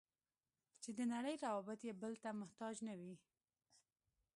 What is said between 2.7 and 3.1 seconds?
نه